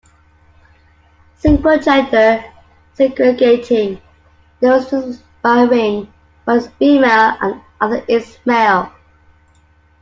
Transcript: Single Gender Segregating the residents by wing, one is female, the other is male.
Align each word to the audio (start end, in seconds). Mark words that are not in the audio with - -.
Single 1.35 1.77
Gender 1.77 2.43
Segregating 2.93 4.01
the 4.59 4.69
residents 4.71 5.21
by 5.43 5.65
wing, 5.65 6.11
one 6.45 6.57
is 6.57 6.67
female, 6.79 7.37
the 7.39 7.61
other 7.79 8.03
is 8.07 8.39
male. 8.43 8.91